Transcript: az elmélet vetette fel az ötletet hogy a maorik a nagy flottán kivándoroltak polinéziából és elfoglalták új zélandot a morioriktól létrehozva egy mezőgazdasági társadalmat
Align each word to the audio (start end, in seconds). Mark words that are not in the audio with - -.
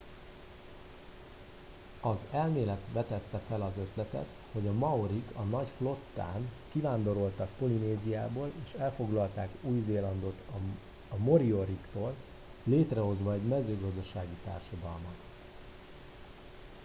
az 2.01 2.17
elmélet 2.31 2.81
vetette 2.93 3.41
fel 3.47 3.61
az 3.61 3.73
ötletet 3.77 4.25
hogy 4.51 4.67
a 4.67 4.73
maorik 4.73 5.29
a 5.35 5.41
nagy 5.41 5.67
flottán 5.77 6.49
kivándoroltak 6.71 7.49
polinéziából 7.59 8.51
és 8.63 8.73
elfoglalták 8.79 9.49
új 9.61 9.83
zélandot 9.85 10.39
a 11.11 11.15
morioriktól 11.17 12.13
létrehozva 12.63 13.33
egy 13.33 13.43
mezőgazdasági 13.47 14.35
társadalmat 14.45 15.19